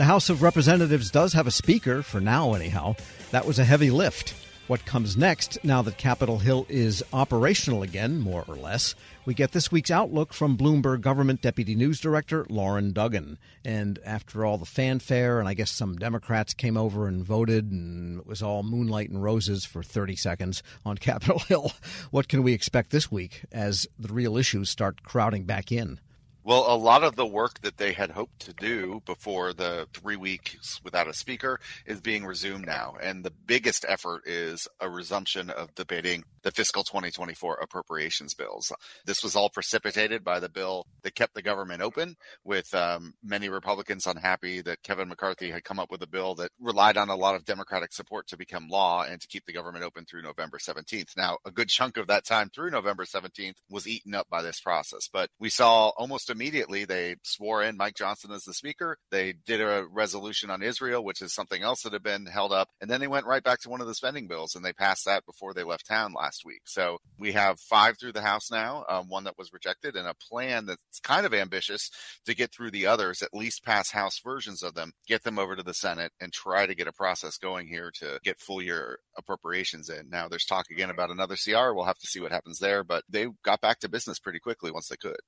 The 0.00 0.06
House 0.06 0.30
of 0.30 0.40
Representatives 0.40 1.10
does 1.10 1.34
have 1.34 1.46
a 1.46 1.50
speaker, 1.50 2.00
for 2.02 2.22
now 2.22 2.54
anyhow. 2.54 2.96
That 3.32 3.44
was 3.44 3.58
a 3.58 3.66
heavy 3.66 3.90
lift. 3.90 4.32
What 4.66 4.86
comes 4.86 5.14
next, 5.14 5.62
now 5.62 5.82
that 5.82 5.98
Capitol 5.98 6.38
Hill 6.38 6.64
is 6.70 7.04
operational 7.12 7.82
again, 7.82 8.18
more 8.18 8.42
or 8.48 8.56
less? 8.56 8.94
We 9.26 9.34
get 9.34 9.52
this 9.52 9.70
week's 9.70 9.90
outlook 9.90 10.32
from 10.32 10.56
Bloomberg 10.56 11.02
Government 11.02 11.42
Deputy 11.42 11.74
News 11.74 12.00
Director 12.00 12.46
Loren 12.48 12.94
Duggan. 12.94 13.36
And 13.62 13.98
after 14.02 14.42
all 14.46 14.56
the 14.56 14.64
fanfare, 14.64 15.38
and 15.38 15.46
I 15.46 15.52
guess 15.52 15.70
some 15.70 15.96
Democrats 15.96 16.54
came 16.54 16.78
over 16.78 17.06
and 17.06 17.22
voted, 17.22 17.70
and 17.70 18.20
it 18.20 18.26
was 18.26 18.42
all 18.42 18.62
moonlight 18.62 19.10
and 19.10 19.22
roses 19.22 19.66
for 19.66 19.82
30 19.82 20.16
seconds 20.16 20.62
on 20.82 20.96
Capitol 20.96 21.40
Hill, 21.40 21.72
what 22.10 22.26
can 22.26 22.42
we 22.42 22.54
expect 22.54 22.88
this 22.88 23.12
week 23.12 23.44
as 23.52 23.86
the 23.98 24.14
real 24.14 24.38
issues 24.38 24.70
start 24.70 25.02
crowding 25.02 25.44
back 25.44 25.70
in? 25.70 26.00
Well, 26.42 26.64
a 26.66 26.76
lot 26.76 27.04
of 27.04 27.16
the 27.16 27.26
work 27.26 27.60
that 27.60 27.76
they 27.76 27.92
had 27.92 28.10
hoped 28.10 28.40
to 28.40 28.54
do 28.54 29.02
before 29.04 29.52
the 29.52 29.86
three 29.92 30.16
weeks 30.16 30.80
without 30.82 31.06
a 31.06 31.12
speaker 31.12 31.60
is 31.84 32.00
being 32.00 32.24
resumed 32.24 32.64
now. 32.64 32.94
And 33.02 33.22
the 33.22 33.30
biggest 33.30 33.84
effort 33.86 34.22
is 34.24 34.66
a 34.80 34.88
resumption 34.88 35.50
of 35.50 35.74
debating 35.74 36.24
the 36.42 36.50
fiscal 36.50 36.82
2024 36.82 37.58
appropriations 37.60 38.32
bills. 38.32 38.72
This 39.04 39.22
was 39.22 39.36
all 39.36 39.50
precipitated 39.50 40.24
by 40.24 40.40
the 40.40 40.48
bill 40.48 40.86
that 41.02 41.14
kept 41.14 41.34
the 41.34 41.42
government 41.42 41.82
open, 41.82 42.16
with 42.42 42.72
um, 42.74 43.12
many 43.22 43.50
Republicans 43.50 44.06
unhappy 44.06 44.62
that 44.62 44.82
Kevin 44.82 45.08
McCarthy 45.08 45.50
had 45.50 45.64
come 45.64 45.78
up 45.78 45.90
with 45.90 46.02
a 46.02 46.08
bill 46.08 46.34
that 46.36 46.52
relied 46.58 46.96
on 46.96 47.10
a 47.10 47.16
lot 47.16 47.34
of 47.34 47.44
Democratic 47.44 47.92
support 47.92 48.26
to 48.28 48.38
become 48.38 48.68
law 48.68 49.04
and 49.04 49.20
to 49.20 49.28
keep 49.28 49.44
the 49.44 49.52
government 49.52 49.84
open 49.84 50.06
through 50.06 50.22
November 50.22 50.56
17th. 50.56 51.18
Now, 51.18 51.36
a 51.44 51.50
good 51.50 51.68
chunk 51.68 51.98
of 51.98 52.06
that 52.06 52.24
time 52.24 52.48
through 52.48 52.70
November 52.70 53.04
17th 53.04 53.56
was 53.68 53.86
eaten 53.86 54.14
up 54.14 54.26
by 54.30 54.40
this 54.40 54.60
process, 54.60 55.06
but 55.12 55.28
we 55.38 55.50
saw 55.50 55.88
almost 55.90 56.29
immediately 56.30 56.84
they 56.84 57.16
swore 57.22 57.62
in 57.62 57.76
Mike 57.76 57.94
Johnson 57.94 58.30
as 58.32 58.44
the 58.44 58.54
speaker. 58.54 58.96
They 59.10 59.34
did 59.46 59.60
a 59.60 59.86
resolution 59.90 60.50
on 60.50 60.62
Israel, 60.62 61.04
which 61.04 61.22
is 61.22 61.34
something 61.34 61.62
else 61.62 61.82
that 61.82 61.92
had 61.92 62.02
been 62.02 62.26
held 62.26 62.52
up. 62.52 62.68
And 62.80 62.90
then 62.90 63.00
they 63.00 63.08
went 63.08 63.26
right 63.26 63.42
back 63.42 63.60
to 63.60 63.68
one 63.68 63.80
of 63.80 63.86
the 63.86 63.94
spending 63.94 64.28
bills 64.28 64.54
and 64.54 64.64
they 64.64 64.72
passed 64.72 65.04
that 65.06 65.26
before 65.26 65.52
they 65.52 65.64
left 65.64 65.86
town 65.86 66.12
last 66.12 66.42
week. 66.44 66.62
So 66.66 66.98
we 67.18 67.32
have 67.32 67.60
five 67.60 67.98
through 67.98 68.12
the 68.12 68.22
House 68.22 68.50
now, 68.50 68.84
um, 68.88 69.08
one 69.08 69.24
that 69.24 69.38
was 69.38 69.52
rejected, 69.52 69.96
and 69.96 70.06
a 70.06 70.14
plan 70.14 70.66
that's 70.66 71.00
kind 71.02 71.26
of 71.26 71.34
ambitious 71.34 71.90
to 72.26 72.34
get 72.34 72.52
through 72.52 72.70
the 72.70 72.86
others, 72.86 73.22
at 73.22 73.34
least 73.34 73.64
pass 73.64 73.90
House 73.90 74.20
versions 74.24 74.62
of 74.62 74.74
them, 74.74 74.92
get 75.06 75.24
them 75.24 75.38
over 75.38 75.56
to 75.56 75.62
the 75.62 75.74
Senate, 75.74 76.12
and 76.20 76.32
try 76.32 76.66
to 76.66 76.74
get 76.74 76.88
a 76.88 76.92
process 76.92 77.36
going 77.36 77.66
here 77.66 77.90
to 78.00 78.18
get 78.22 78.38
full 78.38 78.62
year 78.62 78.98
appropriations 79.16 79.88
in. 79.88 80.08
Now, 80.08 80.28
there's 80.28 80.44
talk 80.44 80.66
again 80.70 80.90
about 80.90 81.10
another 81.10 81.36
CR. 81.36 81.72
We'll 81.72 81.84
have 81.84 81.98
to 81.98 82.06
see 82.06 82.20
what 82.20 82.32
happens 82.32 82.58
there, 82.58 82.84
but 82.84 83.04
they 83.08 83.26
got 83.44 83.60
back 83.60 83.80
to 83.80 83.88
business 83.88 84.18
pretty 84.18 84.40
quickly 84.40 84.70
once 84.70 84.88
they 84.88 84.96
could. 84.96 85.20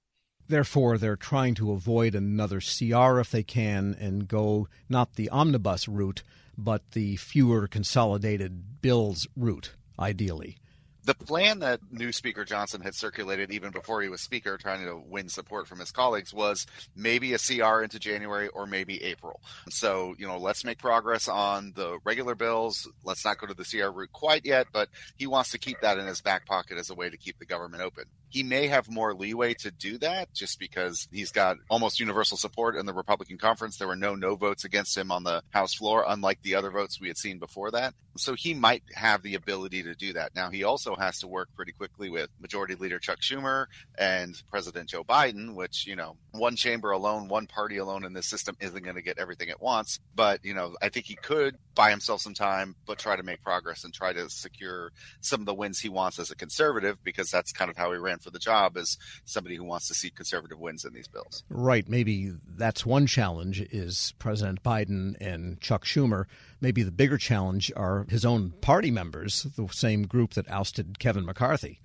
Therefore, 0.52 0.98
they're 0.98 1.16
trying 1.16 1.54
to 1.54 1.72
avoid 1.72 2.14
another 2.14 2.60
CR 2.60 3.18
if 3.18 3.30
they 3.30 3.42
can 3.42 3.96
and 3.98 4.28
go 4.28 4.68
not 4.86 5.14
the 5.14 5.30
omnibus 5.30 5.88
route, 5.88 6.22
but 6.58 6.90
the 6.90 7.16
fewer 7.16 7.66
consolidated 7.66 8.82
bills 8.82 9.26
route, 9.34 9.72
ideally 9.98 10.58
the 11.04 11.14
plan 11.14 11.58
that 11.60 11.80
new 11.90 12.12
Speaker 12.12 12.44
Johnson 12.44 12.80
had 12.80 12.94
circulated 12.94 13.50
even 13.50 13.72
before 13.72 14.02
he 14.02 14.08
was 14.08 14.20
Speaker, 14.20 14.56
trying 14.56 14.84
to 14.84 15.02
win 15.08 15.28
support 15.28 15.66
from 15.66 15.80
his 15.80 15.90
colleagues, 15.90 16.32
was 16.32 16.66
maybe 16.94 17.34
a 17.34 17.38
CR 17.38 17.82
into 17.82 17.98
January 17.98 18.48
or 18.48 18.66
maybe 18.66 19.02
April. 19.02 19.40
So, 19.68 20.14
you 20.18 20.26
know, 20.26 20.38
let's 20.38 20.64
make 20.64 20.78
progress 20.78 21.28
on 21.28 21.72
the 21.74 21.98
regular 22.04 22.34
bills. 22.34 22.88
Let's 23.04 23.24
not 23.24 23.38
go 23.38 23.46
to 23.46 23.54
the 23.54 23.64
CR 23.64 23.90
route 23.90 24.12
quite 24.12 24.44
yet, 24.44 24.68
but 24.72 24.90
he 25.16 25.26
wants 25.26 25.50
to 25.50 25.58
keep 25.58 25.80
that 25.80 25.98
in 25.98 26.06
his 26.06 26.20
back 26.20 26.46
pocket 26.46 26.78
as 26.78 26.90
a 26.90 26.94
way 26.94 27.10
to 27.10 27.16
keep 27.16 27.38
the 27.38 27.46
government 27.46 27.82
open. 27.82 28.04
He 28.32 28.42
may 28.42 28.66
have 28.68 28.90
more 28.90 29.14
leeway 29.14 29.52
to 29.54 29.70
do 29.70 29.98
that 29.98 30.32
just 30.32 30.58
because 30.58 31.06
he's 31.12 31.32
got 31.32 31.58
almost 31.68 32.00
universal 32.00 32.38
support 32.38 32.76
in 32.76 32.86
the 32.86 32.94
Republican 32.94 33.36
conference. 33.36 33.76
There 33.76 33.86
were 33.86 33.94
no 33.94 34.14
no 34.14 34.36
votes 34.36 34.64
against 34.64 34.96
him 34.96 35.12
on 35.12 35.22
the 35.22 35.42
House 35.50 35.74
floor, 35.74 36.04
unlike 36.08 36.40
the 36.40 36.54
other 36.54 36.70
votes 36.70 36.98
we 36.98 37.08
had 37.08 37.18
seen 37.18 37.38
before 37.38 37.70
that. 37.72 37.92
So 38.16 38.34
he 38.34 38.54
might 38.54 38.84
have 38.94 39.22
the 39.22 39.34
ability 39.34 39.82
to 39.82 39.94
do 39.94 40.14
that. 40.14 40.34
Now, 40.34 40.48
he 40.48 40.64
also 40.64 40.96
has 40.96 41.20
to 41.20 41.28
work 41.28 41.50
pretty 41.54 41.72
quickly 41.72 42.08
with 42.08 42.30
Majority 42.40 42.74
Leader 42.74 42.98
Chuck 42.98 43.20
Schumer 43.20 43.66
and 43.98 44.40
President 44.50 44.88
Joe 44.88 45.04
Biden, 45.04 45.54
which, 45.54 45.86
you 45.86 45.96
know, 45.96 46.16
one 46.32 46.56
chamber 46.56 46.90
alone, 46.90 47.28
one 47.28 47.46
party 47.46 47.76
alone 47.76 48.04
in 48.04 48.12
this 48.12 48.26
system 48.26 48.56
isn't 48.60 48.82
going 48.82 48.96
to 48.96 49.02
get 49.02 49.18
everything 49.18 49.48
it 49.48 49.60
wants. 49.60 50.00
But, 50.14 50.44
you 50.44 50.54
know, 50.54 50.76
I 50.80 50.88
think 50.88 51.06
he 51.06 51.14
could 51.14 51.56
buy 51.74 51.90
himself 51.90 52.22
some 52.22 52.34
time, 52.34 52.74
but 52.86 52.98
try 52.98 53.16
to 53.16 53.22
make 53.22 53.42
progress 53.42 53.84
and 53.84 53.92
try 53.92 54.12
to 54.12 54.28
secure 54.30 54.92
some 55.20 55.40
of 55.40 55.46
the 55.46 55.54
wins 55.54 55.80
he 55.80 55.88
wants 55.88 56.18
as 56.18 56.30
a 56.30 56.36
conservative, 56.36 57.02
because 57.04 57.30
that's 57.30 57.52
kind 57.52 57.70
of 57.70 57.76
how 57.76 57.92
he 57.92 57.98
ran 57.98 58.18
for 58.18 58.30
the 58.30 58.38
job 58.38 58.76
as 58.76 58.96
somebody 59.24 59.56
who 59.56 59.64
wants 59.64 59.88
to 59.88 59.94
see 59.94 60.10
conservative 60.10 60.58
wins 60.58 60.84
in 60.84 60.92
these 60.92 61.08
bills. 61.08 61.44
Right. 61.50 61.88
Maybe 61.88 62.32
that's 62.56 62.86
one 62.86 63.06
challenge 63.06 63.60
is 63.60 64.14
President 64.18 64.62
Biden 64.62 65.16
and 65.20 65.60
Chuck 65.60 65.84
Schumer. 65.84 66.24
Maybe 66.60 66.82
the 66.82 66.90
bigger 66.90 67.18
challenge 67.18 67.70
are 67.76 68.06
his 68.08 68.24
own 68.24 68.52
party 68.60 68.90
members, 68.90 69.42
the 69.56 69.68
same 69.68 70.04
group 70.04 70.34
that 70.34 70.50
ousted 70.50 70.98
Kevin 70.98 71.26
McCarthy. 71.26 71.80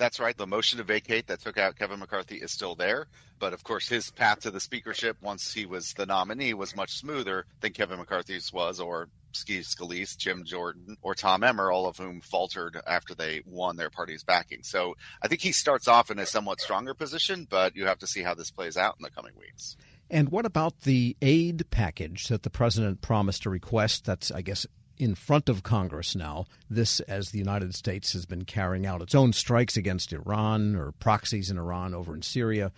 That's 0.00 0.18
right. 0.18 0.34
The 0.34 0.46
motion 0.46 0.78
to 0.78 0.82
vacate 0.82 1.26
that 1.26 1.42
took 1.42 1.58
out 1.58 1.76
Kevin 1.76 1.98
McCarthy 1.98 2.36
is 2.36 2.50
still 2.50 2.74
there. 2.74 3.06
But 3.38 3.52
of 3.52 3.62
course, 3.64 3.86
his 3.86 4.10
path 4.10 4.40
to 4.40 4.50
the 4.50 4.58
speakership 4.58 5.18
once 5.20 5.52
he 5.52 5.66
was 5.66 5.92
the 5.92 6.06
nominee 6.06 6.54
was 6.54 6.74
much 6.74 6.96
smoother 6.96 7.44
than 7.60 7.74
Kevin 7.74 7.98
McCarthy's 7.98 8.50
was, 8.50 8.80
or 8.80 9.10
Steve 9.32 9.64
Scalise, 9.64 10.16
Jim 10.16 10.42
Jordan, 10.46 10.96
or 11.02 11.14
Tom 11.14 11.44
Emmer, 11.44 11.70
all 11.70 11.86
of 11.86 11.98
whom 11.98 12.22
faltered 12.22 12.80
after 12.86 13.14
they 13.14 13.42
won 13.44 13.76
their 13.76 13.90
party's 13.90 14.24
backing. 14.24 14.62
So 14.62 14.96
I 15.20 15.28
think 15.28 15.42
he 15.42 15.52
starts 15.52 15.86
off 15.86 16.10
in 16.10 16.18
a 16.18 16.24
somewhat 16.24 16.62
stronger 16.62 16.94
position, 16.94 17.46
but 17.50 17.76
you 17.76 17.84
have 17.84 17.98
to 17.98 18.06
see 18.06 18.22
how 18.22 18.32
this 18.32 18.50
plays 18.50 18.78
out 18.78 18.96
in 18.98 19.02
the 19.02 19.10
coming 19.10 19.34
weeks. 19.38 19.76
And 20.08 20.30
what 20.30 20.46
about 20.46 20.80
the 20.80 21.14
aid 21.20 21.70
package 21.70 22.28
that 22.28 22.42
the 22.42 22.48
president 22.48 23.02
promised 23.02 23.42
to 23.42 23.50
request? 23.50 24.06
That's, 24.06 24.30
I 24.30 24.40
guess, 24.40 24.66
in 25.00 25.14
front 25.14 25.48
of 25.48 25.62
Congress 25.62 26.14
now. 26.14 26.44
This, 26.68 27.00
as 27.00 27.30
the 27.30 27.38
United 27.38 27.74
States 27.74 28.12
has 28.12 28.26
been 28.26 28.44
carrying 28.44 28.86
out 28.86 29.02
its 29.02 29.14
own 29.14 29.32
strikes 29.32 29.76
against 29.76 30.12
Iran 30.12 30.76
or 30.76 30.92
proxies 30.92 31.50
in 31.50 31.58
Iran 31.58 31.94
over 31.94 32.14
in 32.14 32.22
Syria. 32.22 32.70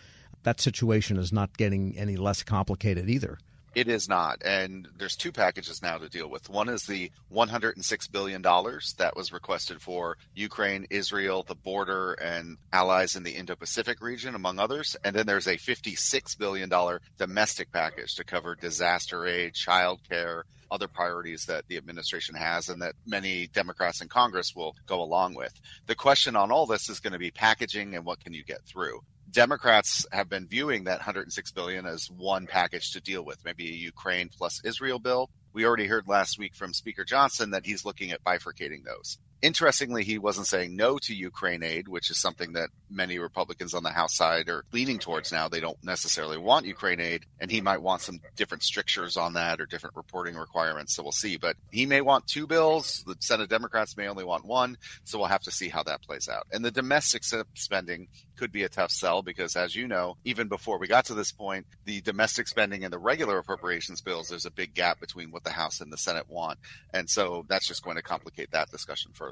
That 0.44 0.60
situation 0.60 1.16
is 1.18 1.32
not 1.32 1.56
getting 1.56 1.96
any 1.98 2.16
less 2.16 2.42
complicated 2.42 3.10
either. 3.10 3.38
It 3.74 3.88
is 3.88 4.08
not. 4.08 4.42
And 4.44 4.86
there's 4.98 5.16
two 5.16 5.32
packages 5.32 5.80
now 5.82 5.96
to 5.96 6.08
deal 6.08 6.28
with. 6.28 6.50
One 6.50 6.68
is 6.68 6.84
the 6.84 7.10
$106 7.32 8.12
billion 8.12 8.42
that 8.42 9.16
was 9.16 9.32
requested 9.32 9.80
for 9.80 10.18
Ukraine, 10.34 10.86
Israel, 10.90 11.42
the 11.42 11.54
border, 11.54 12.12
and 12.12 12.58
allies 12.72 13.16
in 13.16 13.22
the 13.22 13.30
Indo 13.30 13.56
Pacific 13.56 14.02
region, 14.02 14.34
among 14.34 14.58
others. 14.58 14.94
And 15.02 15.16
then 15.16 15.26
there's 15.26 15.46
a 15.46 15.56
$56 15.56 16.38
billion 16.38 16.70
domestic 17.18 17.72
package 17.72 18.14
to 18.16 18.24
cover 18.24 18.54
disaster 18.54 19.26
aid, 19.26 19.54
child 19.54 20.00
care, 20.06 20.44
other 20.72 20.88
priorities 20.88 21.46
that 21.46 21.68
the 21.68 21.76
administration 21.76 22.34
has 22.34 22.68
and 22.68 22.82
that 22.82 22.94
many 23.06 23.46
Democrats 23.48 24.00
in 24.00 24.08
Congress 24.08 24.56
will 24.56 24.74
go 24.86 25.02
along 25.02 25.34
with. 25.34 25.52
The 25.86 25.94
question 25.94 26.34
on 26.34 26.50
all 26.50 26.66
this 26.66 26.88
is 26.88 26.98
going 26.98 27.12
to 27.12 27.18
be 27.18 27.30
packaging 27.30 27.94
and 27.94 28.04
what 28.04 28.20
can 28.20 28.32
you 28.32 28.42
get 28.42 28.64
through. 28.64 29.00
Democrats 29.30 30.06
have 30.12 30.28
been 30.28 30.46
viewing 30.46 30.84
that 30.84 30.98
106 30.98 31.52
billion 31.52 31.86
as 31.86 32.10
one 32.10 32.46
package 32.46 32.90
to 32.92 33.00
deal 33.00 33.24
with, 33.24 33.44
maybe 33.44 33.68
a 33.68 33.74
Ukraine 33.74 34.28
plus 34.28 34.60
Israel 34.64 34.98
bill. 34.98 35.30
We 35.52 35.64
already 35.64 35.86
heard 35.86 36.08
last 36.08 36.38
week 36.38 36.54
from 36.54 36.72
Speaker 36.72 37.04
Johnson 37.04 37.50
that 37.50 37.66
he's 37.66 37.84
looking 37.84 38.10
at 38.10 38.24
bifurcating 38.24 38.84
those. 38.84 39.18
Interestingly, 39.42 40.04
he 40.04 40.19
wasn't 40.19 40.47
saying 40.47 40.76
no 40.76 40.98
to 40.98 41.14
Ukraine 41.14 41.64
aid, 41.64 41.88
which 41.88 42.10
is 42.10 42.20
something 42.20 42.53
that 42.53 42.70
many 42.88 43.19
Republicans 43.19 43.75
on 43.75 43.82
the 43.82 43.91
House 43.91 44.14
side 44.14 44.48
are 44.48 44.64
leaning 44.72 45.00
towards 45.00 45.32
now. 45.32 45.48
They 45.48 45.58
don't 45.58 45.82
necessarily 45.82 46.38
want 46.38 46.64
Ukraine 46.64 47.00
aid, 47.00 47.26
and 47.41 47.50
he 47.50 47.60
might 47.60 47.82
want 47.82 48.02
some 48.02 48.20
different 48.36 48.62
strictures 48.62 49.16
on 49.16 49.32
that 49.32 49.60
or 49.60 49.66
different 49.66 49.97
reporting 49.97 50.36
requirements. 50.36 50.94
So 50.94 51.02
we'll 51.02 51.10
see. 51.10 51.38
But 51.38 51.56
he 51.72 51.86
may 51.86 52.02
want 52.02 52.28
two 52.28 52.47
bills. 52.47 53.02
The 53.04 53.16
Senate 53.19 53.50
Democrats 53.50 53.97
may 53.97 54.06
only 54.06 54.22
want 54.22 54.44
one. 54.44 54.78
So 55.02 55.19
we'll 55.19 55.26
have 55.26 55.42
to 55.42 55.50
see 55.50 55.69
how 55.69 55.82
that 55.82 56.02
plays 56.02 56.28
out. 56.28 56.47
And 56.52 56.64
the 56.64 56.70
domestic 56.70 57.25
spending 57.25 58.06
could 58.36 58.52
be 58.52 58.62
a 58.62 58.69
tough 58.69 58.92
sell 58.92 59.22
because, 59.22 59.56
as 59.56 59.75
you 59.75 59.88
know, 59.88 60.16
even 60.25 60.47
before 60.47 60.78
we 60.78 60.86
got 60.86 61.06
to 61.06 61.14
this 61.14 61.32
point, 61.32 61.66
the 61.84 62.00
domestic 62.00 62.47
spending 62.47 62.84
and 62.84 62.92
the 62.92 62.98
regular 62.98 63.38
appropriations 63.38 64.00
bills, 64.00 64.28
there's 64.28 64.47
a 64.47 64.50
big 64.50 64.75
gap 64.75 65.00
between 65.00 65.32
what 65.32 65.42
the 65.42 65.50
House 65.50 65.81
and 65.81 65.93
the 65.93 65.96
Senate 65.96 66.28
want. 66.28 66.61
And 66.94 67.11
so 67.11 67.44
that's 67.49 67.66
just 67.66 67.82
going 67.82 67.96
to 67.96 68.02
complicate 68.02 68.52
that 68.52 68.70
discussion 68.70 69.11
further. 69.12 69.31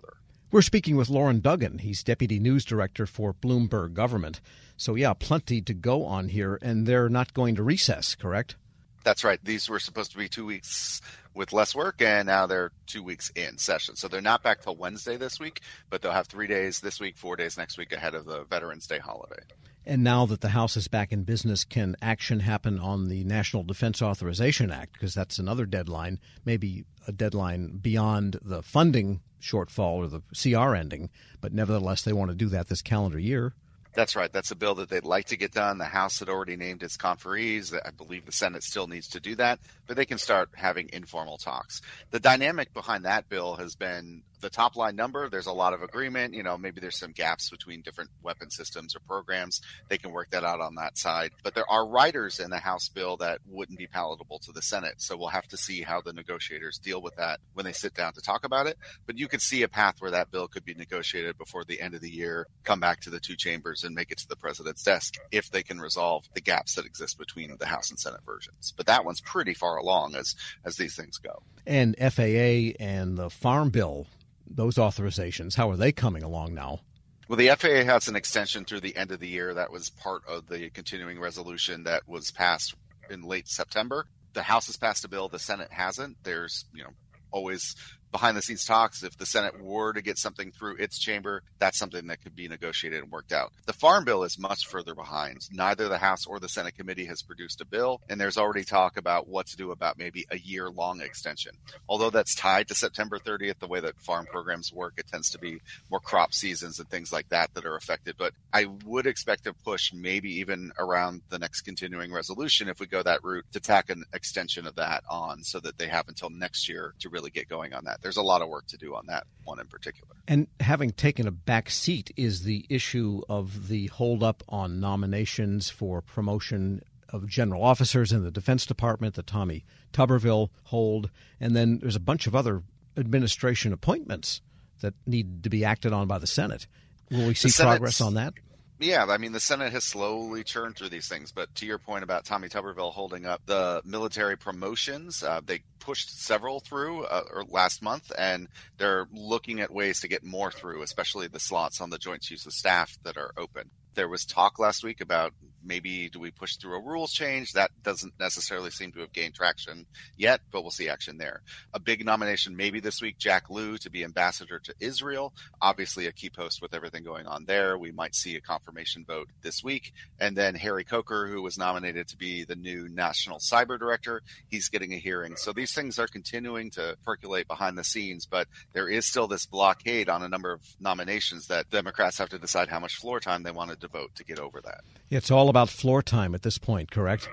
We're 0.53 0.63
speaking 0.63 0.97
with 0.97 1.09
Loren 1.09 1.41
Duggan. 1.41 1.79
He's 1.79 2.03
Deputy 2.03 2.41
News 2.41 2.65
Director 2.65 3.07
for 3.07 3.33
Bloomberg 3.33 3.95
Government. 3.95 4.41
So, 4.77 4.97
yeah, 4.97 5.13
plenty 5.13 5.61
to 5.63 5.75
go 5.75 6.05
on 6.05 6.29
here, 6.29 6.59
and 6.61 6.87
they're 6.87 7.09
not 7.09 7.35
going 7.35 7.55
to 7.55 7.63
recess, 7.63 8.17
correct? 8.17 8.57
That's 9.05 9.25
right. 9.25 9.39
These 9.45 9.69
were 9.69 9.79
supposed 9.79 10.11
to 10.13 10.19
be 10.19 10.29
two 10.29 10.45
weeks 10.45 11.01
with 11.35 11.53
less 11.53 11.75
work, 11.75 12.03
and 12.03 12.27
now 12.27 12.47
they're 12.47 12.73
two 12.87 13.03
weeks 13.03 13.31
in 13.35 13.59
session. 13.59 13.97
So 13.97 14.09
they're 14.09 14.21
not 14.21 14.43
back 14.43 14.63
till 14.63 14.77
Wednesday 14.77 15.17
this 15.17 15.39
week, 15.39 15.61
but 15.89 16.03
they'll 16.03 16.13
have 16.13 16.27
three 16.27 16.47
days 16.47 16.81
this 16.81 17.01
week, 17.01 17.17
four 17.17 17.37
days 17.37 17.57
next 17.57 17.79
week 17.79 17.93
ahead 17.93 18.15
of 18.15 18.25
the 18.25 18.45
Veterans 18.45 18.87
Day 18.87 18.99
holiday. 18.99 19.43
And 19.87 20.05
now 20.05 20.27
that 20.27 20.43
the 20.43 20.51
House 20.51 20.77
is 20.77 20.89
back 20.89 21.11
in 21.11 21.25
business, 21.25 21.65
can 21.65 21.97
action 22.03 22.41
happen 22.41 22.79
on 22.79 23.09
the 23.09 23.25
National 23.25 23.63
Defense 23.63 24.03
Authorization 24.03 24.71
Act? 24.71 24.93
Because 24.93 25.15
that's 25.15 25.39
another 25.39 25.65
deadline, 25.65 26.21
maybe 26.45 26.85
a 27.07 27.13
deadline 27.13 27.79
beyond 27.79 28.39
the 28.43 28.63
funding 28.63 29.21
shortfall 29.41 29.95
or 29.95 30.07
the 30.07 30.23
CR 30.35 30.75
ending, 30.75 31.11
but 31.41 31.53
nevertheless, 31.53 32.03
they 32.03 32.13
want 32.13 32.31
to 32.31 32.37
do 32.37 32.49
that 32.51 32.69
this 32.69 32.83
calendar 32.83 33.19
year. 33.19 33.55
That's 33.93 34.15
right. 34.15 34.33
That's 34.33 34.53
a 34.53 34.57
bill 34.57 34.77
that 34.77 34.89
they'd 34.89 35.05
like 35.05 35.27
to 35.27 35.37
get 35.37 35.53
done. 35.53 35.79
The 35.79 35.85
House 35.85 36.21
had 36.21 36.29
already 36.29 36.57
named 36.57 36.83
its 36.83 36.97
conferees. 36.97 37.75
I 37.75 37.91
believe 37.91 38.25
the 38.25 38.33
Senate 38.33 38.63
still 38.63 38.87
needs 38.87 39.09
to 39.09 39.21
do 39.21 39.35
that, 39.37 39.59
but 39.87 39.97
they 39.97 40.05
can 40.05 40.19
start 40.19 40.51
having 40.55 40.91
informal 40.93 41.39
talks. 41.39 41.81
The 42.11 42.21
dynamic 42.21 42.73
behind 42.73 43.05
that 43.05 43.29
bill 43.29 43.57
has 43.57 43.75
been 43.75 44.23
the 44.41 44.51
top 44.51 44.77
line 44.77 44.97
number, 44.97 45.29
there's 45.29 45.47
a 45.47 45.53
lot 45.53 45.73
of 45.73 45.83
agreement. 45.83 46.35
You 46.35 46.43
know, 46.43 46.57
maybe 46.59 46.81
there's 46.81 46.99
some 46.99 47.13
gaps 47.13 47.51
between 47.51 47.83
different 47.83 48.11
weapon 48.23 48.51
systems 48.51 48.95
or 48.97 49.01
programs. 49.01 49.61
They 49.89 49.99
can 49.99 50.13
work 50.13 50.31
that 50.31 50.45
out 50.45 50.61
on 50.61 50.75
that 50.77 50.99
side. 50.99 51.33
But 51.43 51.55
there 51.55 51.71
are 51.71 51.87
riders 51.87 52.41
in 52.41 52.51
the 52.51 52.59
House 52.59 52.89
bill 52.89 53.17
that 53.19 53.41
wouldn't 53.47 53.79
be 53.79 53.87
palatable 53.87 54.39
to 54.41 54.53
the 54.53 54.63
Senate. 54.63 54.95
So 54.99 55.17
we'll 55.17 55.29
have 55.29 55.49
to 55.49 55.57
see 55.57 55.83
how 55.83 56.01
the 56.01 56.13
negotiators 56.13 56.79
deal 56.79 57.01
with 57.03 57.17
that 57.17 57.41
when 57.55 57.65
they 57.65 57.73
sit 57.73 57.95
down 57.95 58.13
to 58.15 58.21
talk 58.21 58.45
about 58.45 58.67
it. 58.67 58.77
But 59.07 59.19
you 59.19 59.29
could 59.29 59.43
see 59.43 59.63
a 59.63 59.69
path 59.69 59.97
where 60.01 60.11
that 60.11 60.31
bill 60.31 60.49
could 60.49 60.65
be 60.65 60.75
negotiated 60.75 61.39
before 61.39 61.65
the 61.65 61.81
end 61.81 61.95
of 61.95 62.01
the 62.01 62.11
year, 62.11 62.47
come 62.65 62.81
back 62.81 63.01
to 63.01 63.11
the 63.11 63.21
two 63.21 63.37
chambers 63.37 63.85
and 63.85 63.95
make 63.95 64.11
it 64.11 64.19
to 64.19 64.29
the 64.29 64.37
president's 64.37 64.83
desk 64.83 65.15
if 65.31 65.51
they 65.51 65.63
can 65.63 65.81
resolve 65.81 66.29
the 66.35 66.41
gaps 66.41 66.75
that 66.75 66.87
exist 66.87 67.19
between 67.19 67.57
the 67.59 67.67
House 67.67 67.91
and 67.91 67.99
Senate 67.99 68.25
versions. 68.25 68.73
But 68.77 68.87
that 68.87 69.05
one's 69.05 69.21
pretty 69.21 69.55
far 69.55 69.77
along 69.77 70.15
as 70.15 70.35
as 70.65 70.77
these 70.77 70.97
things 70.97 71.19
go. 71.19 71.43
And 71.67 71.97
FAA 71.99 72.77
and 72.83 73.17
the 73.17 73.31
Farm 73.31 73.71
Bill 73.71 74.07
those 74.51 74.77
authorizations? 74.77 75.55
How 75.55 75.71
are 75.71 75.77
they 75.77 75.93
coming 75.93 76.23
along 76.23 76.55
now? 76.55 76.81
Well, 77.29 77.37
the 77.37 77.49
FAA 77.51 77.85
has 77.85 78.09
an 78.09 78.17
extension 78.17 78.65
through 78.65 78.81
the 78.81 78.97
end 78.97 79.13
of 79.13 79.21
the 79.21 79.29
year. 79.29 79.55
That 79.55 79.71
was 79.71 79.89
part 79.91 80.23
of 80.27 80.49
the 80.49 80.69
continuing 80.71 81.21
resolution 81.21 81.85
that 81.85 82.09
was 82.09 82.33
passed 82.33 82.75
in 83.09 83.23
late 83.23 83.47
September. 83.47 84.07
The 84.33 84.43
House 84.43 84.67
has 84.67 84.77
passed 84.77 85.05
a 85.05 85.09
bill, 85.09 85.29
the 85.29 85.39
Senate 85.39 85.71
hasn't. 85.71 86.17
There's, 86.25 86.65
you 86.75 86.83
know, 86.83 86.91
always 87.31 87.77
behind 88.13 88.37
the 88.37 88.43
scenes 88.43 88.65
talks. 88.65 89.03
If 89.03 89.17
the 89.17 89.27
Senate 89.27 89.61
were 89.61 89.93
to 89.93 90.03
get 90.03 90.19
something 90.19 90.51
through 90.51 90.77
its 90.77 90.99
chamber, 90.99 91.43
that's 91.59 91.79
something 91.79 92.07
that 92.09 92.23
could 92.23 92.37
be 92.37 92.49
negotiated 92.49 93.03
and 93.03 93.13
worked 93.13 93.33
out. 93.33 93.53
The 93.67 93.73
Farm 93.73 94.05
Bill 94.05 94.25
is 94.25 94.39
much 94.39 94.67
further 94.67 94.95
behind. 94.95 95.49
Neither 95.53 95.89
the 95.89 95.99
House 95.99 96.27
or 96.27 96.41
the 96.41 96.49
Senate 96.49 96.77
committee 96.77 97.07
has 97.07 97.23
produced 97.23 97.61
a 97.61 97.65
bill, 97.65 98.01
and 98.09 98.21
there's 98.21 98.39
already 98.39 98.65
talk 98.65 98.97
about 98.97 99.29
what 99.29 99.47
to 99.47 99.57
do 99.57 99.71
about 99.71 99.99
maybe 99.99 100.27
a 100.31 100.39
year 100.39 100.71
long 100.71 101.01
extension. 101.01 101.53
Although 101.89 102.11
that's 102.11 102.35
tied 102.35 102.69
to 102.69 102.75
September 102.75 103.19
30th, 103.19 103.59
the 103.59 103.69
way 103.69 103.81
that 103.81 104.01
farm 104.01 104.27
programs 104.27 104.73
work, 104.73 104.95
it 104.97 105.07
tends 105.07 105.31
to 105.31 105.39
be 105.39 105.61
more 105.91 106.01
crop 106.01 106.33
seasons 106.33 106.79
and 106.79 106.89
things 106.89 107.13
like 107.13 107.29
that 107.29 107.55
that 107.55 107.67
are 107.67 107.77
affected. 107.77 108.17
But 108.19 108.33
I 108.53 108.67
would 108.85 109.07
expect 109.07 109.45
to 109.45 109.53
push 109.53 109.93
maybe 109.93 110.41
even 110.41 110.73
around 110.79 111.23
the 111.29 111.39
next 111.39 111.63
continuing 111.63 112.13
resolution 112.13 112.69
if 112.69 112.81
we 112.81 112.87
go 112.87 113.03
that 113.03 113.23
route 113.23 113.45
to 113.53 113.61
tack 113.61 113.91
an 113.91 114.05
extension 114.13 114.67
of 114.67 114.77
that 114.77 115.05
on 115.09 115.43
so 115.43 115.61
that 115.61 115.79
they 115.79 115.87
have 115.87 116.09
until 116.09 116.31
next 116.31 116.69
year 116.69 116.95
to 117.01 117.09
really 117.09 117.31
get 117.31 117.49
going 117.49 117.73
on 117.73 117.85
that 117.85 118.00
there's 118.03 118.17
a 118.17 118.23
lot 118.23 118.43
of 118.43 118.49
work 118.49 118.67
to 118.69 118.77
do 118.77 118.95
on 118.95 119.07
that 119.07 119.27
one 119.45 119.61
in 119.61 119.67
particular. 119.67 120.15
And 120.29 120.47
having 120.61 120.91
taken 120.91 121.27
a 121.27 121.31
back 121.31 121.71
seat 121.71 122.13
is 122.17 122.45
the 122.45 122.67
issue 122.69 123.23
of 123.29 123.69
the 123.69 123.87
holdup 123.89 124.43
on 124.49 124.81
nominations 124.81 125.71
for 125.71 126.01
promotion 126.01 126.83
of 127.09 127.27
general 127.27 127.63
officers 127.63 128.13
in 128.13 128.23
the 128.23 128.31
Defense 128.31 128.65
Department, 128.67 129.15
the 129.15 129.23
Tommy 129.23 129.65
Tuberville 129.93 130.51
hold, 130.65 131.11
and 131.41 131.57
then 131.57 131.79
there's 131.81 131.97
a 131.97 132.01
bunch 132.01 132.27
of 132.27 132.37
other 132.37 132.63
administration 132.97 133.73
appointments 133.73 134.41
that 134.81 134.95
need 135.07 135.43
to 135.43 135.51
be 135.51 135.65
acted 135.65 135.93
on 135.93 136.07
by 136.07 136.19
the 136.19 136.27
Senate. 136.27 136.67
Will 137.11 137.27
we 137.27 137.35
see 137.35 137.51
progress 137.51 138.01
on 138.01 138.15
that? 138.15 138.35
Yeah, 138.81 139.05
I 139.11 139.19
mean, 139.19 139.33
the 139.33 139.41
Senate 139.41 139.73
has 139.73 139.85
slowly 139.85 140.43
churned 140.43 140.75
through 140.75 140.89
these 140.89 141.07
things. 141.07 141.33
But 141.33 141.55
to 141.57 141.67
your 141.67 141.77
point 141.77 142.03
about 142.03 142.25
Tommy 142.25 142.49
Tuberville 142.49 142.95
holding 142.95 143.27
up 143.27 143.43
the 143.45 143.83
military 143.85 144.39
promotions, 144.39 145.23
uh, 145.23 145.43
they 145.45 145.61
pushed 145.81 146.19
several 146.19 146.61
through 146.61 147.05
uh, 147.05 147.45
last 147.49 147.83
month, 147.83 148.11
and 148.17 148.49
they're 148.79 149.07
looking 149.13 149.61
at 149.61 149.71
ways 149.71 150.01
to 150.01 150.09
get 150.09 150.25
more 150.25 150.51
through, 150.51 150.81
especially 150.81 151.29
the 151.29 151.39
slots 151.39 151.83
on 151.83 151.91
the 151.91 151.99
Joint 151.99 152.23
Chiefs 152.23 152.47
of 152.47 152.55
Staff 152.55 152.97
that 153.03 153.19
are 153.19 153.33
open. 153.37 153.69
There 153.95 154.09
was 154.09 154.25
talk 154.25 154.59
last 154.59 154.83
week 154.83 155.03
about 155.03 155.35
maybe 155.65 156.09
do 156.09 156.21
we 156.21 156.31
push 156.31 156.57
through 156.57 156.77
a 156.77 156.81
rules 156.81 157.13
change? 157.13 157.53
That 157.53 157.71
doesn't 157.83 158.15
necessarily 158.19 158.71
seem 158.71 158.93
to 158.93 159.01
have 159.01 159.13
gained 159.13 159.35
traction 159.35 159.87
yet, 160.17 160.41
but 160.51 160.63
we'll 160.63 160.71
see 160.71 160.89
action 160.89 161.19
there. 161.19 161.43
A 161.75 161.81
big 161.81 162.05
nomination 162.05 162.57
maybe 162.57 162.81
this 162.81 163.01
week, 163.01 163.19
Jack 163.19 163.51
Lew 163.51 163.79
to 163.79 163.91
be 163.91 164.05
ambassador 164.05 164.59
to 164.59 164.75
Israel. 164.81 165.33
Obviously, 165.61 166.07
a 166.07 166.13
key 166.13 166.31
post 166.31 166.63
with 166.63 166.75
everything 166.75 167.05
going 167.05 167.27
on 167.27 167.45
there. 167.45 167.79
We 167.79 167.93
might 167.93 168.15
see 168.15 168.37
a 168.37 168.41
confirmation 168.41 169.05
vote 169.05 169.29
this 169.43 169.63
week. 169.63 169.93
And 170.19 170.37
then 170.37 170.55
Harry 170.55 170.85
Coker, 170.85 171.27
who 171.27 171.43
was 171.43 171.59
nominated 171.59 172.09
to 172.09 172.17
be 172.17 172.45
the 172.45 172.57
new 172.57 172.89
national 172.89 173.39
cyber 173.39 173.79
director, 173.79 174.23
he's 174.49 174.69
getting 174.69 174.93
a 174.95 174.99
hearing. 174.99 175.37
So 175.37 175.53
these 175.53 175.75
things 175.75 175.99
are 175.99 176.09
continuing 176.09 176.71
to 176.71 176.97
percolate 177.05 177.49
behind 177.49 177.77
the 177.77 177.85
scenes, 177.85 178.27
but 178.27 178.49
there 178.73 178.89
is 178.89 179.07
still 179.07 179.27
this 179.27 179.47
blockade 179.47 180.09
on 180.09 180.23
a 180.23 180.29
number 180.29 180.53
of 180.53 180.63
nominations 180.81 181.47
that 181.49 181.71
Democrats 181.71 182.19
have 182.19 182.29
to 182.31 182.39
decide 182.39 182.69
how 182.69 182.81
much 182.81 182.97
floor 182.97 183.21
time 183.21 183.43
they 183.43 183.51
want 183.51 183.71
to 183.71 183.77
devote 183.77 184.15
to 184.17 184.25
get 184.25 184.39
over 184.39 184.61
that. 184.61 184.81
It's 185.11 185.31
all 185.31 185.50
about 185.51 185.69
floor 185.69 186.03
time 186.03 186.35
at 186.35 186.43
this 186.43 186.59
point, 186.59 186.91
correct? 186.91 187.29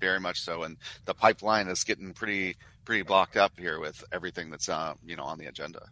Very 0.00 0.20
much 0.20 0.40
so, 0.40 0.62
and 0.62 0.76
the 1.04 1.14
pipeline 1.14 1.68
is 1.68 1.84
getting 1.84 2.14
pretty 2.14 2.56
pretty 2.84 3.02
blocked 3.02 3.36
up 3.36 3.52
here 3.58 3.78
with 3.78 4.02
everything 4.12 4.50
that's 4.50 4.68
uh, 4.68 4.94
you 5.04 5.16
know 5.16 5.24
on 5.24 5.38
the 5.38 5.46
agenda. 5.46 5.88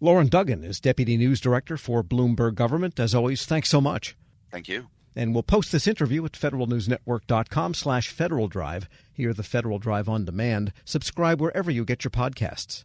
Loren 0.00 0.28
Duggan 0.28 0.64
is 0.64 0.80
deputy 0.80 1.16
news 1.16 1.40
director 1.40 1.76
for 1.76 2.02
Bloomberg 2.02 2.54
Government. 2.54 2.98
As 2.98 3.14
always, 3.14 3.46
thanks 3.46 3.68
so 3.68 3.80
much. 3.80 4.16
Thank 4.50 4.68
you. 4.68 4.88
And 5.14 5.34
we'll 5.34 5.42
post 5.42 5.70
this 5.72 5.86
interview 5.86 6.24
at 6.24 6.32
federalnewsnetwork.com 6.32 7.74
slash 7.74 8.08
Federal 8.08 8.48
Drive. 8.48 8.88
Hear 9.12 9.32
the 9.34 9.42
Federal 9.42 9.78
Drive 9.78 10.08
on 10.08 10.24
demand. 10.24 10.72
Subscribe 10.84 11.40
wherever 11.40 11.70
you 11.70 11.84
get 11.84 12.02
your 12.02 12.10
podcasts. 12.10 12.84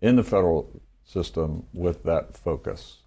in 0.00 0.16
the 0.16 0.22
federal 0.22 0.80
system 1.04 1.64
with 1.72 2.02
that 2.04 2.36
focus? 2.36 2.98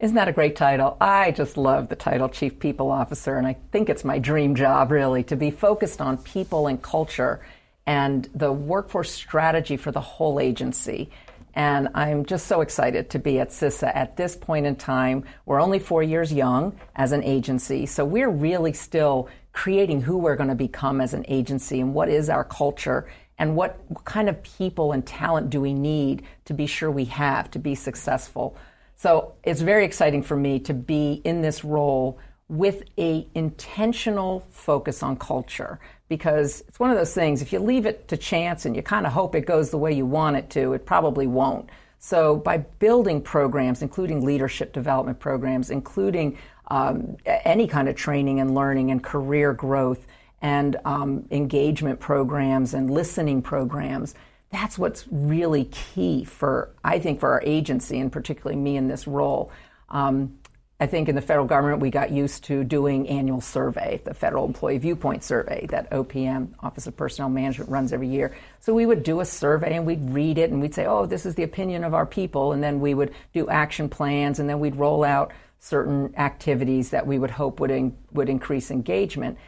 Isn't 0.00 0.16
that 0.16 0.26
a 0.26 0.32
great 0.32 0.56
title? 0.56 0.96
I 1.00 1.30
just 1.30 1.56
love 1.56 1.88
the 1.88 1.94
title 1.94 2.28
Chief 2.28 2.58
People 2.58 2.90
Officer, 2.90 3.36
and 3.36 3.46
I 3.46 3.56
think 3.70 3.88
it's 3.88 4.04
my 4.04 4.18
dream 4.18 4.56
job, 4.56 4.90
really, 4.90 5.22
to 5.24 5.36
be 5.36 5.52
focused 5.52 6.00
on 6.00 6.18
people 6.18 6.66
and 6.66 6.82
culture 6.82 7.40
and 7.86 8.28
the 8.34 8.52
workforce 8.52 9.12
strategy 9.12 9.76
for 9.76 9.92
the 9.92 10.00
whole 10.00 10.40
agency. 10.40 11.10
And 11.54 11.88
I'm 11.94 12.24
just 12.24 12.46
so 12.46 12.62
excited 12.62 13.10
to 13.10 13.18
be 13.18 13.38
at 13.38 13.50
CISA 13.50 13.94
at 13.94 14.16
this 14.16 14.34
point 14.34 14.66
in 14.66 14.74
time. 14.74 15.24
We're 15.46 15.60
only 15.60 15.78
four 15.78 16.02
years 16.02 16.32
young 16.32 16.76
as 16.96 17.12
an 17.12 17.22
agency, 17.22 17.86
so 17.86 18.04
we're 18.04 18.30
really 18.30 18.72
still 18.72 19.28
creating 19.52 20.02
who 20.02 20.18
we're 20.18 20.36
going 20.36 20.48
to 20.48 20.54
become 20.54 21.00
as 21.00 21.14
an 21.14 21.24
agency 21.28 21.80
and 21.80 21.94
what 21.94 22.08
is 22.08 22.30
our 22.30 22.44
culture 22.44 23.06
and 23.38 23.56
what 23.56 23.78
kind 24.04 24.28
of 24.28 24.42
people 24.42 24.92
and 24.92 25.06
talent 25.06 25.50
do 25.50 25.60
we 25.60 25.74
need 25.74 26.22
to 26.44 26.54
be 26.54 26.66
sure 26.66 26.90
we 26.90 27.04
have 27.06 27.50
to 27.50 27.58
be 27.58 27.74
successful. 27.74 28.56
So 28.96 29.34
it's 29.42 29.60
very 29.60 29.84
exciting 29.84 30.22
for 30.22 30.36
me 30.36 30.60
to 30.60 30.74
be 30.74 31.20
in 31.24 31.42
this 31.42 31.64
role 31.64 32.18
with 32.48 32.82
a 32.98 33.26
intentional 33.34 34.46
focus 34.50 35.02
on 35.02 35.16
culture 35.16 35.80
because 36.08 36.62
it's 36.68 36.78
one 36.78 36.90
of 36.90 36.96
those 36.98 37.14
things 37.14 37.40
if 37.40 37.52
you 37.52 37.58
leave 37.58 37.86
it 37.86 38.06
to 38.08 38.16
chance 38.16 38.66
and 38.66 38.76
you 38.76 38.82
kind 38.82 39.06
of 39.06 39.12
hope 39.12 39.34
it 39.34 39.46
goes 39.46 39.70
the 39.70 39.78
way 39.78 39.90
you 39.90 40.04
want 40.04 40.36
it 40.36 40.50
to 40.50 40.74
it 40.74 40.84
probably 40.84 41.26
won't 41.26 41.70
so 41.98 42.36
by 42.36 42.58
building 42.58 43.22
programs 43.22 43.80
including 43.80 44.22
leadership 44.22 44.74
development 44.74 45.18
programs 45.18 45.70
including 45.70 46.36
um, 46.72 47.18
any 47.26 47.66
kind 47.66 47.86
of 47.86 47.94
training 47.94 48.40
and 48.40 48.54
learning 48.54 48.90
and 48.90 49.02
career 49.04 49.52
growth 49.52 50.06
and 50.40 50.76
um, 50.86 51.26
engagement 51.30 52.00
programs 52.00 52.72
and 52.72 52.90
listening 52.90 53.42
programs 53.42 54.14
that's 54.50 54.78
what's 54.78 55.06
really 55.10 55.66
key 55.66 56.24
for 56.24 56.70
i 56.82 56.98
think 56.98 57.20
for 57.20 57.30
our 57.30 57.42
agency 57.44 58.00
and 58.00 58.10
particularly 58.10 58.56
me 58.56 58.76
in 58.76 58.88
this 58.88 59.06
role 59.06 59.52
um, 59.90 60.38
I 60.82 60.86
think 60.86 61.08
in 61.08 61.14
the 61.14 61.22
federal 61.22 61.46
government, 61.46 61.80
we 61.80 61.90
got 61.90 62.10
used 62.10 62.42
to 62.44 62.64
doing 62.64 63.08
annual 63.08 63.40
survey, 63.40 64.00
the 64.04 64.14
Federal 64.14 64.44
Employee 64.46 64.78
Viewpoint 64.78 65.22
Survey 65.22 65.64
that 65.70 65.88
OPM, 65.92 66.54
Office 66.58 66.88
of 66.88 66.96
Personnel 66.96 67.28
Management, 67.28 67.70
runs 67.70 67.92
every 67.92 68.08
year. 68.08 68.34
So 68.58 68.74
we 68.74 68.84
would 68.84 69.04
do 69.04 69.20
a 69.20 69.24
survey 69.24 69.76
and 69.76 69.86
we'd 69.86 70.10
read 70.10 70.38
it 70.38 70.50
and 70.50 70.60
we'd 70.60 70.74
say, 70.74 70.86
oh, 70.86 71.06
this 71.06 71.24
is 71.24 71.36
the 71.36 71.44
opinion 71.44 71.84
of 71.84 71.94
our 71.94 72.04
people. 72.04 72.50
And 72.50 72.60
then 72.60 72.80
we 72.80 72.94
would 72.94 73.14
do 73.32 73.48
action 73.48 73.88
plans 73.88 74.40
and 74.40 74.48
then 74.48 74.58
we'd 74.58 74.74
roll 74.74 75.04
out 75.04 75.30
certain 75.62 76.12
activities 76.16 76.90
that 76.90 77.06
we 77.06 77.20
would 77.20 77.30
hope 77.30 77.60
would, 77.60 77.70
in, 77.70 77.96
would 78.10 78.28
increase 78.28 78.72
engagement. 78.72 79.38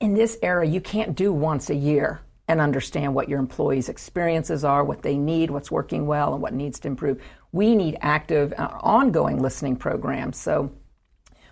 In 0.00 0.12
this 0.12 0.36
era, 0.42 0.66
you 0.66 0.82
can't 0.82 1.16
do 1.16 1.32
once 1.32 1.70
a 1.70 1.74
year 1.74 2.20
and 2.46 2.60
understand 2.60 3.14
what 3.14 3.30
your 3.30 3.38
employees' 3.38 3.88
experiences 3.88 4.64
are, 4.64 4.84
what 4.84 5.00
they 5.00 5.16
need, 5.16 5.50
what's 5.50 5.70
working 5.70 6.06
well, 6.06 6.34
and 6.34 6.42
what 6.42 6.52
needs 6.52 6.78
to 6.80 6.88
improve. 6.88 7.22
We 7.52 7.74
need 7.74 7.96
active, 8.02 8.52
uh, 8.58 8.68
ongoing 8.82 9.40
listening 9.40 9.76
programs. 9.76 10.36
So, 10.36 10.72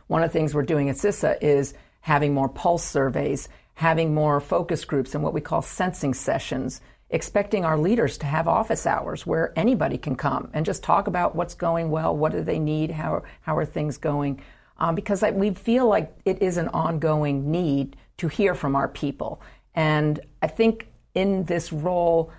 one 0.07 0.23
of 0.23 0.31
the 0.31 0.39
things 0.39 0.55
we're 0.55 0.63
doing 0.65 0.91
at 0.91 0.97
CISA 0.97 1.43
is 1.43 1.73
having 2.03 2.35
more 2.35 2.51
pulse 2.51 2.85
surveys, 2.85 3.49
having 3.73 4.13
more 4.13 4.39
focus 4.39 4.85
groups, 4.85 5.15
and 5.15 5.25
what 5.25 5.33
we 5.33 5.41
call 5.41 5.63
sensing 5.63 6.13
sessions, 6.13 6.83
expecting 7.15 7.65
our 7.65 7.79
leaders 7.79 8.19
to 8.19 8.27
have 8.27 8.49
office 8.49 8.89
hours 8.89 9.25
where 9.25 9.53
anybody 9.55 9.97
can 9.97 10.17
come 10.17 10.51
and 10.53 10.67
just 10.67 10.83
talk 10.83 11.07
about 11.07 11.37
what's 11.37 11.55
going 11.55 11.89
well, 11.89 12.15
what 12.15 12.33
do 12.33 12.43
they 12.43 12.59
need, 12.59 12.91
how, 12.91 13.23
how 13.41 13.57
are 13.57 13.65
things 13.65 13.97
going. 13.97 14.43
Um, 14.79 14.97
because 14.97 15.23
I, 15.23 15.31
we 15.31 15.51
feel 15.51 15.87
like 15.87 16.13
it 16.25 16.43
is 16.43 16.57
an 16.57 16.67
ongoing 16.69 17.53
need 17.53 17.97
to 18.17 18.27
hear 18.27 18.57
from 18.57 18.75
our 18.75 18.89
people. 18.89 19.41
And 19.77 20.19
I 20.43 20.49
think 20.49 20.89
in 21.15 21.45
this 21.45 21.73
role 21.73 22.33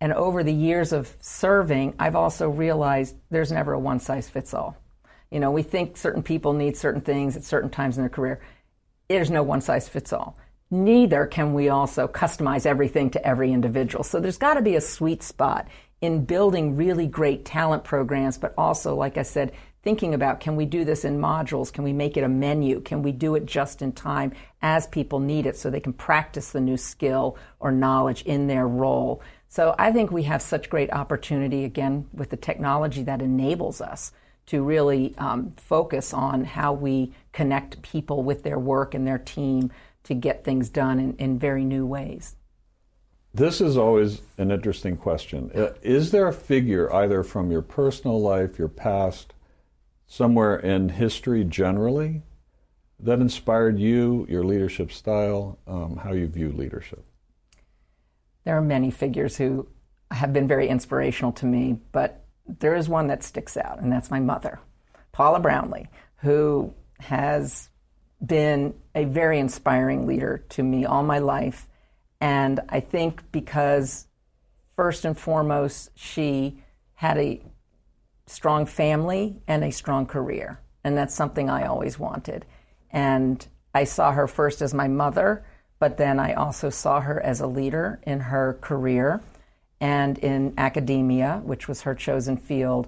and 0.00 0.12
over 0.12 0.44
the 0.44 0.54
years 0.54 0.92
of 0.92 1.12
serving, 1.20 1.96
I've 1.98 2.14
also 2.14 2.48
realized 2.48 3.16
there's 3.30 3.50
never 3.50 3.72
a 3.72 3.80
one 3.80 3.98
size 3.98 4.28
fits 4.28 4.54
all. 4.54 4.76
You 5.32 5.40
know, 5.40 5.50
we 5.50 5.64
think 5.64 5.96
certain 5.96 6.22
people 6.22 6.52
need 6.52 6.76
certain 6.76 7.00
things 7.00 7.36
at 7.36 7.42
certain 7.42 7.68
times 7.68 7.96
in 7.96 8.04
their 8.04 8.10
career. 8.10 8.40
There's 9.08 9.30
no 9.30 9.42
one 9.42 9.60
size 9.60 9.88
fits 9.88 10.12
all. 10.12 10.38
Neither 10.70 11.26
can 11.26 11.52
we 11.52 11.68
also 11.68 12.06
customize 12.06 12.64
everything 12.64 13.10
to 13.10 13.26
every 13.26 13.52
individual. 13.52 14.04
So 14.04 14.20
there's 14.20 14.38
got 14.38 14.54
to 14.54 14.62
be 14.62 14.76
a 14.76 14.80
sweet 14.80 15.22
spot 15.22 15.66
in 16.00 16.24
building 16.24 16.76
really 16.76 17.06
great 17.06 17.44
talent 17.44 17.84
programs, 17.84 18.38
but 18.38 18.54
also, 18.56 18.94
like 18.94 19.18
I 19.18 19.22
said, 19.22 19.52
thinking 19.82 20.14
about 20.14 20.40
can 20.40 20.56
we 20.56 20.66
do 20.66 20.84
this 20.84 21.04
in 21.04 21.18
modules? 21.18 21.72
Can 21.72 21.84
we 21.84 21.92
make 21.92 22.16
it 22.16 22.24
a 22.24 22.28
menu? 22.28 22.80
Can 22.80 23.02
we 23.02 23.12
do 23.12 23.34
it 23.34 23.46
just 23.46 23.82
in 23.82 23.92
time 23.92 24.32
as 24.62 24.86
people 24.86 25.18
need 25.18 25.46
it 25.46 25.56
so 25.56 25.70
they 25.70 25.80
can 25.80 25.92
practice 25.92 26.52
the 26.52 26.60
new 26.60 26.76
skill 26.76 27.36
or 27.58 27.72
knowledge 27.72 28.22
in 28.22 28.46
their 28.46 28.68
role? 28.68 29.22
So 29.48 29.74
I 29.78 29.90
think 29.90 30.12
we 30.12 30.22
have 30.24 30.40
such 30.40 30.70
great 30.70 30.92
opportunity 30.92 31.64
again 31.64 32.06
with 32.12 32.30
the 32.30 32.36
technology 32.36 33.02
that 33.02 33.20
enables 33.20 33.80
us 33.80 34.12
to 34.46 34.62
really 34.62 35.14
um, 35.18 35.52
focus 35.56 36.14
on 36.14 36.44
how 36.44 36.72
we 36.72 37.12
connect 37.32 37.82
people 37.82 38.22
with 38.22 38.42
their 38.42 38.58
work 38.58 38.94
and 38.94 39.06
their 39.06 39.18
team 39.18 39.70
to 40.04 40.14
get 40.14 40.44
things 40.44 40.68
done 40.68 40.98
in, 40.98 41.16
in 41.16 41.38
very 41.38 41.64
new 41.64 41.86
ways. 41.86 42.36
This 43.32 43.60
is 43.60 43.76
always 43.76 44.22
an 44.38 44.50
interesting 44.50 44.96
question. 44.96 45.50
Uh, 45.54 45.68
is 45.82 46.10
there 46.10 46.26
a 46.26 46.32
figure, 46.32 46.92
either 46.92 47.22
from 47.22 47.50
your 47.50 47.62
personal 47.62 48.20
life, 48.20 48.58
your 48.58 48.68
past, 48.68 49.34
somewhere 50.06 50.56
in 50.56 50.88
history 50.88 51.44
generally 51.44 52.22
that 52.98 53.20
inspired 53.20 53.78
you, 53.78 54.26
your 54.28 54.44
leadership 54.44 54.90
style, 54.90 55.58
um, 55.66 55.96
how 55.96 56.12
you 56.12 56.26
view 56.26 56.50
leadership? 56.50 57.04
There 58.44 58.56
are 58.56 58.62
many 58.62 58.90
figures 58.90 59.36
who 59.36 59.68
have 60.10 60.32
been 60.32 60.48
very 60.48 60.68
inspirational 60.68 61.32
to 61.32 61.46
me, 61.46 61.78
but 61.92 62.24
there 62.58 62.74
is 62.74 62.88
one 62.88 63.06
that 63.06 63.22
sticks 63.22 63.56
out, 63.56 63.80
and 63.80 63.92
that's 63.92 64.10
my 64.10 64.18
mother, 64.18 64.58
Paula 65.12 65.38
Brownlee, 65.38 65.86
who 66.16 66.74
has 66.98 67.69
been 68.24 68.74
a 68.94 69.04
very 69.04 69.38
inspiring 69.38 70.06
leader 70.06 70.44
to 70.50 70.62
me 70.62 70.84
all 70.84 71.02
my 71.02 71.18
life. 71.18 71.66
And 72.20 72.60
I 72.68 72.80
think 72.80 73.22
because, 73.32 74.06
first 74.76 75.04
and 75.04 75.18
foremost, 75.18 75.90
she 75.94 76.62
had 76.94 77.16
a 77.16 77.42
strong 78.26 78.66
family 78.66 79.40
and 79.48 79.64
a 79.64 79.72
strong 79.72 80.06
career. 80.06 80.60
and 80.82 80.96
that's 80.96 81.14
something 81.14 81.50
I 81.50 81.66
always 81.66 81.98
wanted. 81.98 82.46
And 82.90 83.46
I 83.74 83.84
saw 83.84 84.12
her 84.12 84.26
first 84.26 84.62
as 84.62 84.72
my 84.72 84.88
mother, 84.88 85.44
but 85.78 85.96
then 85.96 86.18
I 86.18 86.32
also 86.34 86.70
saw 86.70 87.00
her 87.00 87.20
as 87.20 87.40
a 87.40 87.46
leader 87.46 88.00
in 88.04 88.20
her 88.20 88.58
career 88.60 89.20
and 89.80 90.18
in 90.18 90.54
academia, 90.58 91.40
which 91.44 91.68
was 91.68 91.82
her 91.82 91.94
chosen 91.94 92.36
field. 92.36 92.86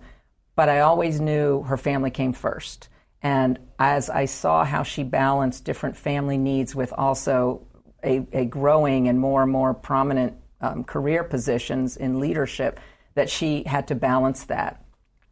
But 0.57 0.69
I 0.69 0.81
always 0.81 1.21
knew 1.21 1.63
her 1.63 1.77
family 1.77 2.11
came 2.11 2.33
first. 2.33 2.89
And 3.23 3.59
as 3.79 4.11
I 4.11 4.25
saw 4.25 4.65
how 4.65 4.83
she 4.83 5.05
balanced 5.05 5.65
different 5.65 5.97
family 5.97 6.39
needs 6.39 6.75
with 6.75 6.93
also 6.93 7.67
a, 8.05 8.27
a 8.33 8.45
growing 8.45 9.09
and 9.09 9.19
more 9.19 9.43
and 9.43 9.53
more 9.53 9.75
prominent 9.75 10.35
um, 10.61 10.85
career 10.85 11.23
positions 11.23 11.97
in 11.97 12.19
leadership, 12.19 12.81
that 13.15 13.31
she 13.31 13.63
had 13.65 13.89
to 13.89 13.95
balance 13.95 14.45
that. 14.45 14.85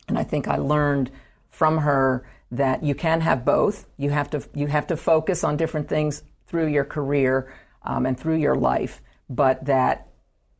And 0.08 0.18
I 0.18 0.22
think 0.22 0.46
I 0.46 0.56
learned 0.56 1.10
from 1.48 1.78
her 1.78 2.28
that 2.52 2.82
you 2.82 2.94
can 2.94 3.20
have 3.20 3.44
both. 3.44 3.86
You 3.96 4.10
have 4.10 4.30
to 4.30 4.42
you 4.54 4.66
have 4.66 4.86
to 4.88 4.96
focus 4.96 5.44
on 5.44 5.56
different 5.56 5.88
things 5.88 6.22
through 6.46 6.66
your 6.66 6.84
career 6.84 7.52
um, 7.82 8.06
and 8.06 8.18
through 8.18 8.36
your 8.36 8.56
life, 8.56 9.02
but 9.28 9.64
that 9.66 10.08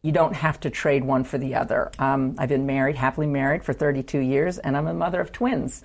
you 0.02 0.12
don't 0.12 0.34
have 0.34 0.58
to 0.60 0.70
trade 0.70 1.04
one 1.04 1.24
for 1.24 1.36
the 1.36 1.54
other. 1.54 1.90
Um, 1.98 2.36
I've 2.38 2.48
been 2.48 2.64
married, 2.66 2.96
happily 2.96 3.26
married 3.26 3.64
for 3.64 3.72
32 3.72 4.18
years, 4.18 4.58
and 4.58 4.76
I'm 4.76 4.86
a 4.86 4.94
mother 4.94 5.20
of 5.20 5.30
twins 5.32 5.84